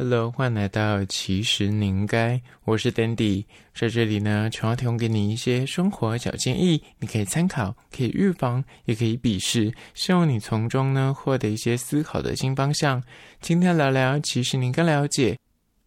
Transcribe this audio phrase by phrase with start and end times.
[0.00, 13.02] Hello，欢迎来到其实你应该，我是 Dandy，在这里呢，主要提供给你一些生活小建议，你可以参考，可以预防，也可以比视，希望你从中呢获得一些思考的新方向。
[13.40, 15.36] 今天聊聊，其实你应该了解，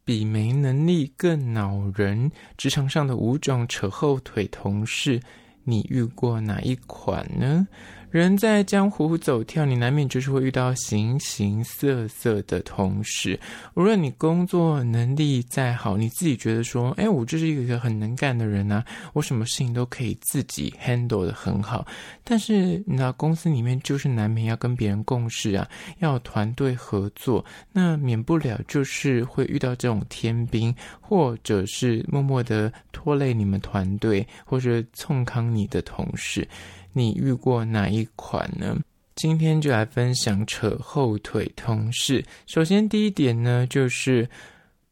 [0.04, 5.22] 比没能力更恼人，职场上的五种扯后腿同事，
[5.64, 7.66] 你遇过哪一款呢？
[8.12, 13.40] 人在江湖走跳，你难免就是会遇到形形色色的同事。
[13.74, 21.88] 无论你工作能力再好，你自己觉得说，哎，我就是一个很能干的人啊，我什么事情都可以自己 handle 得很好。
[22.22, 25.66] 但是，那公司里面就是难免要跟别人共事啊，
[26.00, 36.46] 要团队合作，那免不了就是会遇到这种天兵，或者是默默的拖累你们团队，或者冲康你的同事。
[36.94, 38.78] 你遇过哪一款呢？
[39.16, 42.26] 今天就来分享扯后腿同事。
[42.48, 44.28] 首先，第一点呢，就是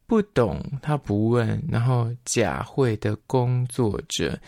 [0.06, 4.38] 不懂他不问，然后假会的工作者。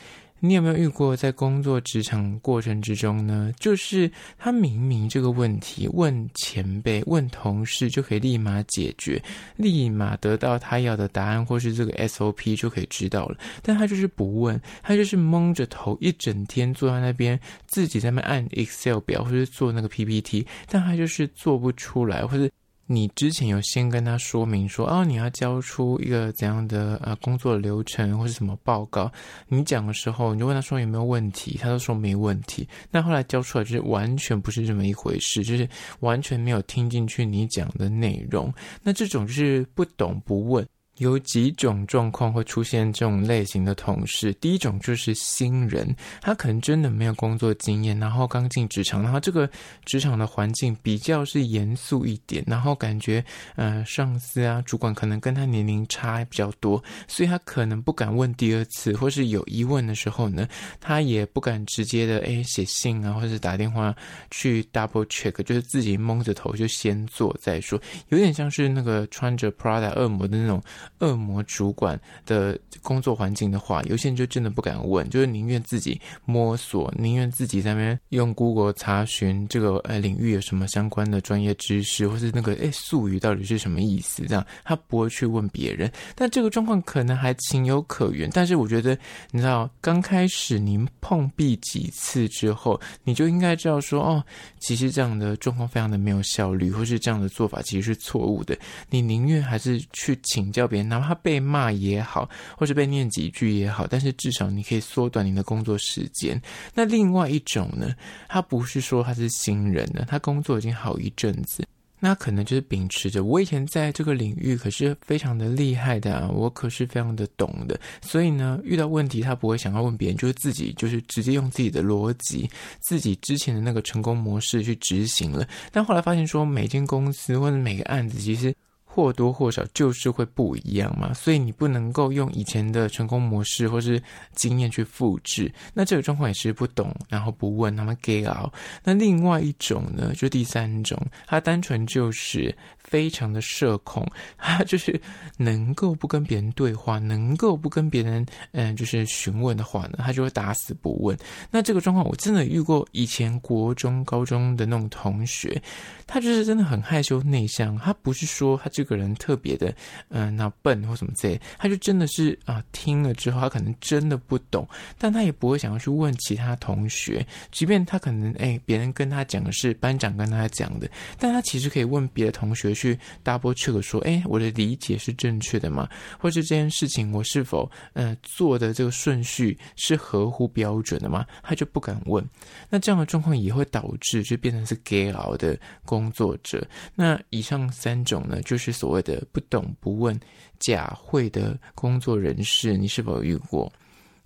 [0.45, 3.53] 你有没有遇过，在工作职场过程之中呢？
[3.61, 9.23] 就是他明明这个问题问前辈、问同事就可以立马解决，
[9.55, 13.39] 立马得到他要的答案，或是这个 SOP 就可以知道了。
[13.63, 22.51] 但他就是不问，他就是蒙着头一整天坐在那边，自己在那按 Excel 表或者做那个 PPT，但他就是做不出来，或者。
[22.93, 29.11] 你之前有先跟他说明说，哦，你要交出一个怎样的呃工作流程或是什么报告？
[29.49, 32.69] 你讲的时候，你就问他说有没有问题，他都说没问题。
[32.91, 35.67] 那后来交出来就是完全不是这么一回事，就是
[36.01, 38.53] 完全没有听进去你讲的内容。
[38.83, 40.67] 那这种就是不懂不问。
[40.99, 44.33] 有几种状况会出现这种类型的同事。
[44.35, 49.49] 第一种就是新人，他可能真的没有工作经验，然后刚进职场，然后这个
[49.85, 53.25] 职场的环境比较是严肃一点，然后感觉
[53.57, 60.47] 呃上司啊主管可能跟他年龄差比较多，所以他可能不敢问第二次，或是有疑问的时候呢，
[60.79, 63.95] 他也不敢直接的诶写信啊，或是打电话
[64.31, 67.81] 去 double check，就是自己蒙着头就先做再说，
[68.11, 70.63] 有点像是那个穿着 Prada 恶魔的那种。
[70.99, 85.91] 恶魔主管的工作环境的话，有些人就真的不敢问，就是宁愿自己摸索，宁愿自己在那边用 Google 查询这个呃领域有什么相关的专业知识，或是那个诶术语到底是什么意思，这样他不会去问别人。
[86.15, 88.97] 但这个状况可能还情有可原，但是我觉得
[89.31, 94.25] 你知道，刚开始您碰壁几次之后，你就应该知道说，哦，
[94.61, 98.57] 其实这样的状况非常的没有效率，或是这样的做法其实是错误的。
[98.91, 100.89] 你宁愿还是去请教别人。
[100.93, 106.39] 哪怕被骂也好，或是被念几句也好，但是至少你可以缩短你的工作时间。
[106.75, 107.95] 那另外一种呢，
[108.29, 111.65] 他不是说他是新人呢，他工作已经好一阵子，
[111.99, 122.51] 那可能就是秉持着我以前在这个领域可是非常的厉害的啊，我可是非常的懂的，所以呢，遇到问题他不会想要问别人，就是自己就是直接用自己的逻辑，
[122.81, 125.47] 自己之前的那个成功模式去执行了。
[125.71, 128.55] 但后来发现说，每间公司或者每个案子其实。
[128.95, 134.01] 或多或少就是会不一样嘛，所以你不能够用以前的成功模式或是
[134.35, 135.51] 经验去复制。
[135.73, 138.53] 那这个状况也是不懂，然后不问，他们 get out。
[138.85, 145.01] 那另外一种呢，就第三种，他单纯就是非常的社恐，他就是
[145.39, 151.17] 能够不跟别人对话，能够不跟别人嗯，就是询问的话呢，他就会打死不问。
[151.51, 155.59] 那这个状况我真的遇过，以前国中、高中的那种同学，
[156.07, 158.82] 他就是真的很害羞内向，他不是说他就。
[158.83, 159.69] 这个人特别的，
[160.09, 175.89] 嗯、呃，那笨或什么之类，他就真的是啊、听了之后他可能真的不懂，但他也不会想要去问其他同学，即便他可能哎，别人跟他讲的是班长跟他讲的，但他其实可以问别的同学去 double check 说，哎，我的理解是正确的吗？
[176.19, 181.25] 或是这件事情我是否呃做的这个顺序是合乎标准的吗？
[181.45, 182.29] 他就不敢问，
[182.69, 186.67] 那这样的状况也会导致就变成是 gay 熬的工作者。
[186.97, 188.72] 那以上三种呢，就是。
[188.73, 190.19] 所谓的不懂不问、
[190.59, 193.71] 假会的工作人士，你是否遇过？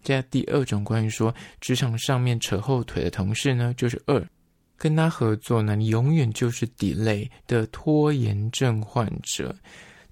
[0.03, 4.25] 这第二种关于说职场上面扯后腿的同事呢，就是二，
[4.79, 9.53] 跟他合作呢，你永远就是 delay 的拖延症患者。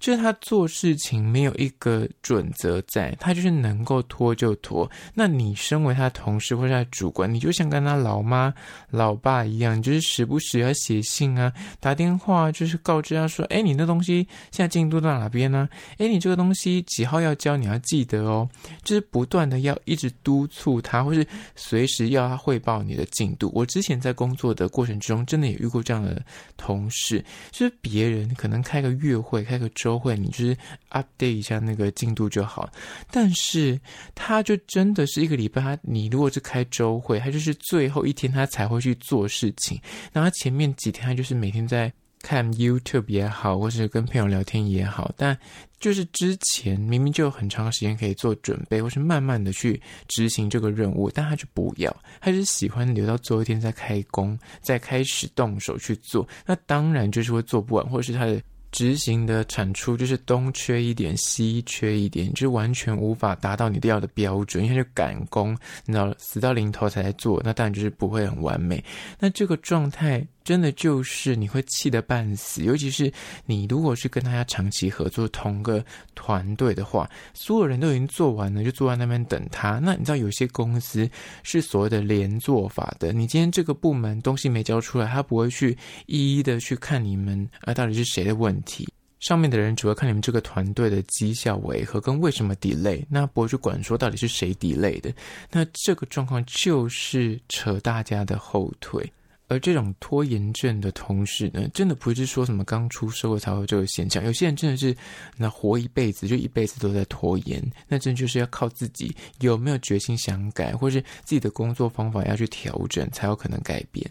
[0.05, 4.87] 就是他做事情没有一个准则在，他就是能够拖就拖。
[5.15, 8.53] 那你身为他的同事或者他主管，你就像跟他老妈
[8.91, 14.17] 老爸一样，就是时不时要写信啊、打电话，就是告知他说：“哎，你那东西
[14.51, 15.67] 现在进度到哪边呢？
[15.97, 18.47] 哎，你这个东西几号要交，你要记得哦。”
[18.85, 21.25] 就是不断的要一直督促他，或是
[21.55, 23.51] 随时要他汇报你的进度。
[23.55, 26.23] 我之前在工作的过程之中，真的也遇过这样的
[26.57, 29.94] 同事，就是别人可能开个月会、开个周。
[29.95, 30.57] 周会，你就是
[30.91, 32.69] update 一下那个进度就好。
[33.09, 33.79] 但是
[34.13, 39.79] 他就真的是一个礼拜，他你如果是开周会，他就是最后一天他才会去做事情，
[40.11, 41.91] 那他前面几天他就是每天在。
[42.21, 45.37] 看 YouTube 也好，或是跟朋友聊天也好，但
[45.79, 58.41] 就是之前明明就有很长时间可以做准备，或是慢慢的去执行这个任务，但他就不要，他就是喜欢留到最后一天再开工，再开始动手去做，那当然就是会做不完，或是他的。
[58.75, 68.83] 执行的产出就是东缺一点，西缺一点，就是完全无法达到你要的标准，因为就赶工，你知道死到临头才来做，那当然就是不会很完美。
[69.17, 73.11] 那这个状态真的就是你会气得半死，尤其是
[73.45, 75.83] 你如果是跟大家长期合作同个
[76.13, 79.79] 团队的话，所有人都已经做完了，就坐在那边等他。
[79.79, 81.09] 那你知道有些公司
[81.41, 85.75] 是所谓的连坐法的，你今天这个部门东西没交出来，他不会去
[86.05, 88.87] 一一的去看你们啊到底是谁的问题。
[89.21, 95.11] 上面的人主要看你们这个团队的绩效为何，跟为什么 delay，那不会去管说到底是谁 delay 的，
[95.49, 99.11] 那这个状况就是扯大家的后腿。
[99.47, 104.23] 而这种拖延症的同事呢，真的不是说什么刚出社会才会有这个现象。
[104.25, 104.95] 有些人真的是
[105.37, 114.09] 那活一辈子，就一辈子都在拖延，那真就是要靠自己有没有决心想改，或是自己的工作方法要去调整，才有可能改变。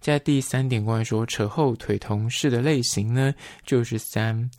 [0.00, 3.32] 在第三点关于说扯后腿同事的类型呢，
[3.64, 4.50] 就是三，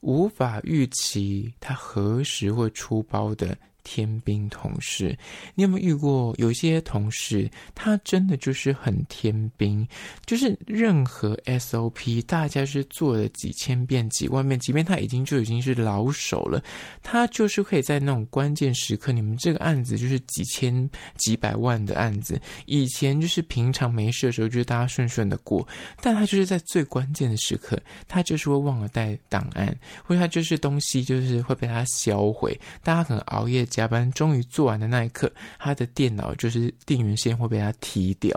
[0.00, 3.56] 无法预期他何时会出包的。
[3.84, 5.16] 天兵同事，
[5.54, 6.34] 你有没有遇过？
[6.38, 9.86] 有些同事，他真的就是很天兵，
[10.24, 16.64] 就是任何 SOP，大家是做了几千遍、几万遍，即便他已经就已经是老手了，
[17.02, 25.66] 他就是可以在那种关键时刻，你们这个案子就是几千、几百万的案子，以前就是平常没事的时候，就是大家顺顺的过，
[26.00, 27.78] 但他就是在最关键的时刻，
[28.08, 33.66] 他就是会忘了带档案，或者他就是东西就是会被他销毁，大家可能熬夜。
[33.74, 35.28] 加班终于做完的那一刻，
[35.58, 38.30] 他的电脑就是电源线会被他踢掉，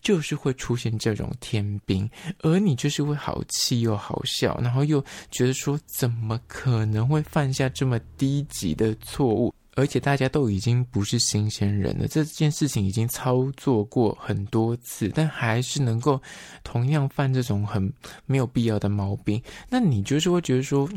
[0.00, 2.08] 就是会出现这种天兵，
[2.42, 9.52] 而你就是会好气又好笑，然后又觉得说怎么可能会犯下这么低级的错误？
[9.76, 16.20] 而且大家都已经不是新鲜人了，这件事情已经操作过很多次，但还是能够
[16.62, 17.92] 同样犯这种很
[18.26, 19.42] 没有必要的毛病。
[19.68, 20.88] 那你就是会觉得说，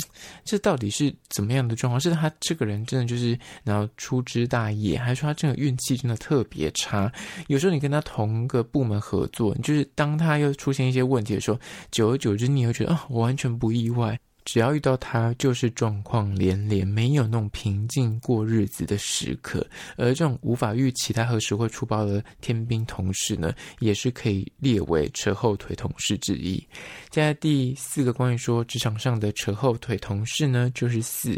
[0.44, 2.00] 这到底是怎么样的状况？
[2.00, 7.12] 是他这个人真的就是然后粗枝大叶，还是说他这个运气真的特别差？
[7.48, 11.60] 有时候你跟他同个部门合作，就是当他又出现一些问题的时候，
[11.90, 14.20] 久而久之，你会觉得啊，我完全不意外。
[14.48, 19.68] 只要遇到他，就是状况连连，没有那种平静过日子的时刻。
[19.98, 26.56] 而这种无法预期他何时会出包的天兵同事呢，也是可以列为扯后腿同事之一。
[27.10, 31.38] 接下来第四个关于说职场上的扯后腿同事呢，就是四，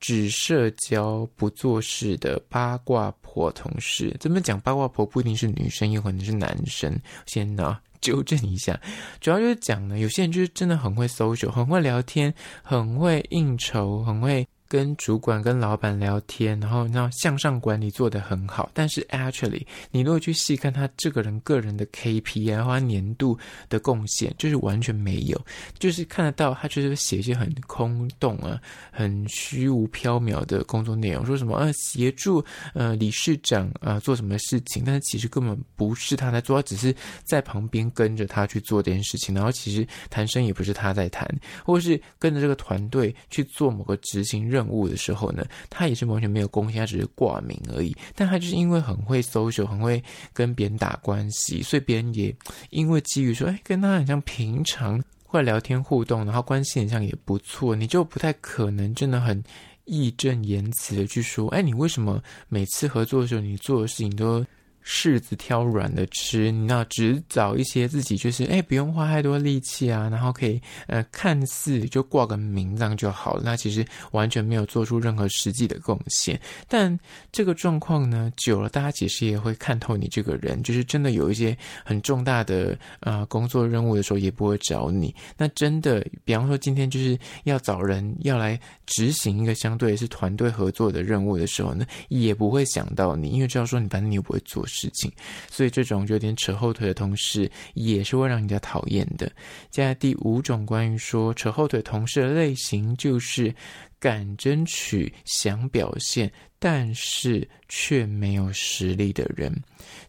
[0.00, 4.16] 只社交不做事的八卦婆同事。
[4.18, 6.98] 这么讲八卦婆不一定是女生，有可能是男生。
[7.26, 7.78] 先拿。
[8.02, 8.78] 纠正一下，
[9.20, 14.46] 主要就是讲呢，有些人就是真的很会 social，很会聊天，很会应酬，很会。
[14.72, 18.70] 跟主管、跟老板聊天，然后让向上管理做得很好。
[18.72, 23.38] 但是，actually，你如果去细看他这个人个人的 KPI，然后他年度
[23.68, 25.38] 的贡献，就是完全没有，
[25.78, 28.58] 就是看得到他就是写一些很空洞啊、
[28.90, 39.34] 很虚无缥缈的工作内容，说什么呃协助呃理事长啊、呃、做什么事情，但是其实根本不是他在做，他只是在旁边跟着他去做这件事情。
[39.34, 41.28] 然后其实谈生意也不是他在谈，
[41.62, 44.61] 或是跟着这个团队去做某个执行任。
[44.62, 47.94] 任务的时候呢，他也是完全没有贡献，他只是挂名而已。
[48.14, 50.02] 但他就是因为很会 social，很会
[50.32, 52.34] 跟别人打关系，所以别人也
[52.70, 59.42] 因为基于说，哎，跟他很像平常会聊天互动，然后关系很像也不错，你就不太可能真的很
[59.84, 64.44] 义正言辞的去说，哎，你为什么每次合作的时候，你做的事情都
[64.84, 76.40] 柿子挑软的吃，你要只找一些自己就是哎不用花太多力气啊，然后可以呃看似就挂个名这样就好了，那其实完全没有做出任何实际的贡献。
[76.66, 76.98] 但
[77.30, 85.14] 这个状况呢，久了大家其实也会看透你这个人，就是真的有一些很重大的呃工作任务的时候也不会找你。
[85.36, 94.66] 那真的，比方说今天就是要找人要来执行一个相对是团队合作的任务的时候呢，也不会想到你，因为知道说你反正你又不会做。
[94.72, 95.12] 事情，
[95.50, 99.26] 所以这种有点扯后腿的同事也是会让人家讨厌的。
[99.70, 103.54] 接下来第五种关于说扯后腿同事的类型，就是
[104.00, 109.52] 敢争取、想表现，但是却没有实力的人。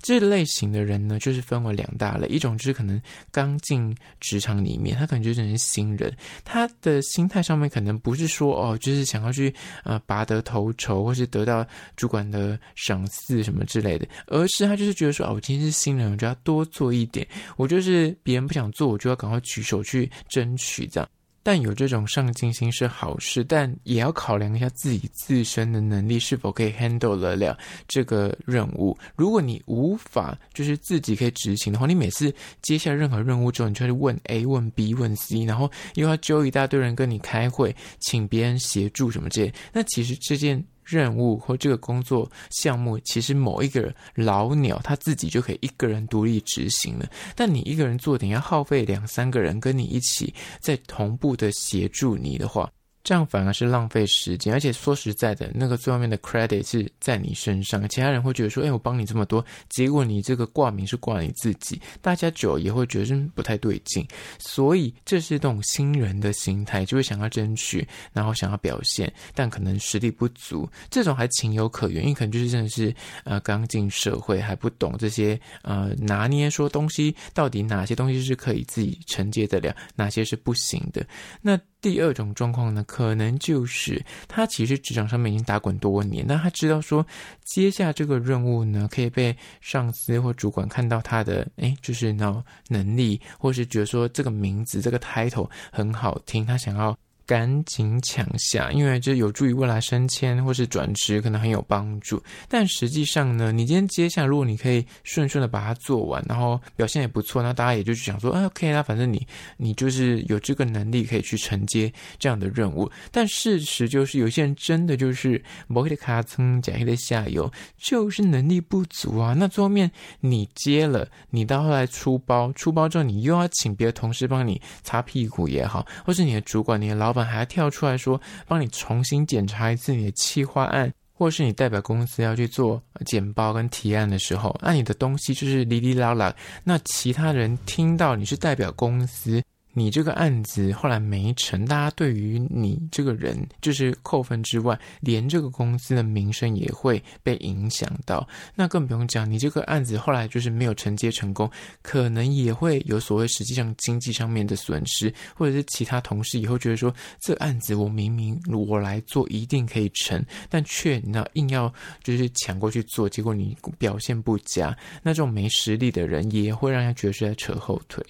[0.04, 9.52] 这类型的人呢，就是分为两大类，一种就是可能刚进职场里面，他可能就是新人，他的心态上面可能不是说哦，就是想要去
[9.84, 21.10] 呃拔得头筹，或是得到主管的赏赐什么之类的，而是他就是觉得说哦，我今天是新人，我就要多做一点，我就是别人不想做，我就要赶快举手去争取这样。
[21.44, 27.56] 但有这种上进心是好事，但也要考量一下自己自身的能力是否可以 handle 得了
[27.88, 28.98] 这个任务。
[29.16, 39.54] 如果你无法就是自己可以执行的话，你每次接下任何任务之后，你就要去问 A、问 B、问 C，然后又要揪一大堆人跟你开会，请别人协助什么之类。
[39.74, 40.64] 那其实这件。
[40.86, 47.10] 任务或这个工作项目，其实某一个老鸟他自己就可以一个人独立执行了。
[47.36, 52.70] 但你一个人做，等要耗费两三个人跟你一起在同步的协助你的话。
[53.04, 64.08] 这样反而是浪费时间，而且说实在的，那个最后面的 credit 是在你身上，其他人会觉得说：“哎，我帮你这么多，结果你这个挂名是挂你自己。”大家久也会觉得真不太对劲，
[64.40, 72.96] 所以这是一种新人的心态，就会想要争取，然后想要表现，但可能实力不足，这种还情有可原，因为可能就是真的是
[73.26, 81.06] 呃刚进社会还不懂这些呃拿捏，说东西到底哪些东西是可以自己承接得了，哪些是不行的。
[81.42, 87.06] 那第二种状况呢，可能就是他其实职场上面已经打滚多年，那他知道说
[87.44, 96.98] 接下这个任务呢，可以被上司或主管看到他的，哎，就是那能力，或是觉得说这个名字、这个 title 很好听，他想要。
[97.26, 102.22] 赶紧抢下，因为这有助于未来升迁或是转职，可能很有帮助。
[102.50, 109.26] 但实际上呢，你今天接下，如果你可以顺顺的把它做完，然后表现也不错，那大家也就想说，啊，OK 啦，反正你
[109.56, 112.92] 你就是有这个能力可以去承接这样的任务。
[113.10, 119.34] 但事实就是，有些人真的就是某一个卡层假一的下游，就是能力不足啊。
[119.34, 119.90] 那最后面
[120.20, 127.13] 你接了，你到后来出包，出包之后你又要请别的同事帮你擦屁股也好，或是你的主管、你的老。
[127.14, 139.40] 老板还跳出来说，帮你重新检查一次你的企划案，或是你代表公司要去做简报跟提案的时候，那你的东西就是哩哩啦啦，那其他人听到你是代表公司。
[139.74, 148.28] 你这个案子后来没成，大家对于你这个人就是扣分之外，连这个公司的名声也会被影响到。
[148.54, 151.50] 那更不用讲，你这个案子后来就是没有承接成功，
[151.82, 168.06] 可能也会有所谓实际上经济上面的损失，或者是其他同事以后觉得说，这案子我明明我来做一定可以成，但却你知道硬要就是抢过去做，结果你表现不佳，那这种没实力的人也会让人觉得是在扯后腿。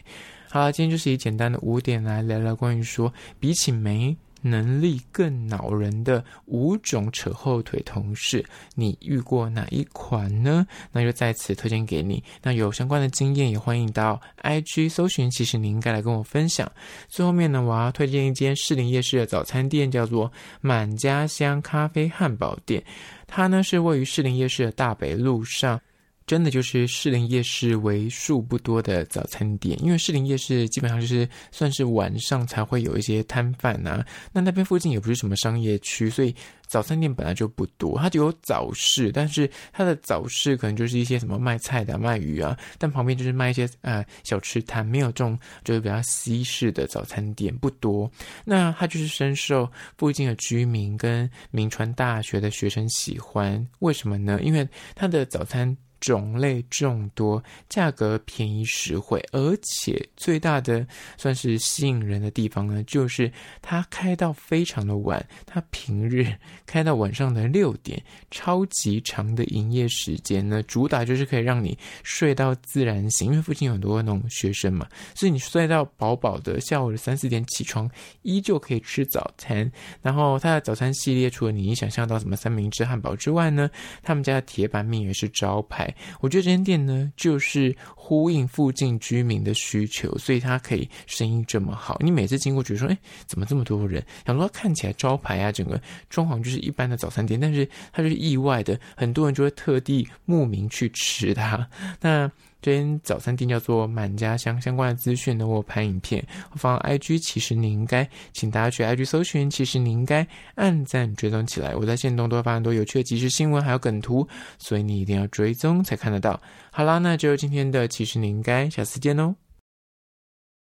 [0.53, 8.45] 好了，今天就是以简单的五点来聊聊关于说，比起没能力更恼人的五种扯后腿同事，
[8.75, 10.63] 你遇过哪一款呢？
[10.91, 12.23] 那就在此推荐给你。
[12.43, 16.71] 那有相关的经验，也欢迎到 IG 搜寻，其实你应该来跟我分享。
[17.07, 20.31] 最后面呢，我要推荐一间士林夜市的早餐店，叫做
[20.61, 22.83] 满家香咖啡汉堡店。
[23.25, 25.81] 它呢是位于士林夜市的大北路上。
[26.25, 34.03] 真的就是士林夜市为数不多的早餐店，因为士林夜市基本上就是算是晚上才会有一些摊贩呐。
[34.31, 36.33] 那那边附近也不是什么商业区，所以
[36.65, 37.99] 早餐店本来就不多。
[37.99, 48.09] 它就有早市，但是它的早市可能就是一些什么卖菜的、卖鱼啊，但旁边就是卖一些呃小吃摊，没有这种就是比较西式的早餐店不多。
[48.45, 53.65] 那它就是深受附近的居民跟铭传大学的学生喜欢。
[53.79, 54.39] 为什么呢？
[54.41, 55.75] 因为它的早餐。
[56.03, 63.31] 种类众多，价格便宜实惠，而且最大的算是吸引人的地方呢，就是
[63.61, 66.27] 它开到非常的晚，它平日
[66.65, 77.89] 开到晚上的六点，超级长的营业时间呢，主打就是可以让你睡到自然醒，因为附近有很多那种学生嘛，所以你睡到饱饱的，下午的三四点起床，
[78.23, 79.71] 依旧可以吃早餐。
[80.01, 83.69] 然后它的早餐系列，除了你想象到什么三明治、汉堡之外呢，
[84.01, 85.92] 他们家的铁板面也是招牌。
[86.19, 91.97] 我觉得这间店呢，就是呼应附近居民的需求，所以它可以生意这么好。
[92.01, 94.03] 你每次经过，觉得说，哎，怎么这么多人？
[94.25, 101.67] 想说看起来招牌啊，整个装潢就是一般的早餐店，但是它就是意外的，很多人就会特地慕名去吃它。
[102.01, 102.31] 那。
[102.63, 111.75] 这间早餐店叫做满家乡，相关的资讯的，我拍影片，我放 IG，其实你应该，请大家去 IG 搜寻，其实你应该按赞追踪起来。
[111.75, 114.25] 我在线动都会发很多有趣的即时新闻，还有梗图，
[114.57, 116.41] 所以你一定要追踪才看得到。
[116.71, 119.42] 好啦，那就今天的其实你应该，下次见喽。